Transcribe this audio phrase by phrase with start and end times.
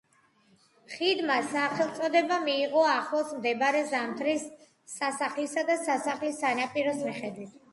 [0.93, 4.49] ხიდმა სახელწოდება მიიღო ახლოს მდებარე ზამთრის
[4.95, 7.55] სასახლისა და სასახლის სანაპიროს მიხედვით.